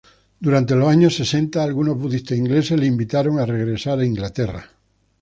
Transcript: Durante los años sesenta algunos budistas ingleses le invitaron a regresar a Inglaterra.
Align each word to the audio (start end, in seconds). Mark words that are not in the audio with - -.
Durante 0.39 0.75
los 0.75 0.89
años 0.89 1.13
sesenta 1.15 1.61
algunos 1.63 1.95
budistas 1.95 2.35
ingleses 2.35 2.79
le 2.79 2.87
invitaron 2.87 3.37
a 3.37 3.45
regresar 3.45 3.99
a 3.99 4.03
Inglaterra. 4.05 4.67